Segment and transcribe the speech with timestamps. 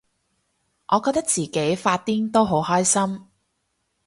[0.87, 3.27] 我覺得自己發癲都好開心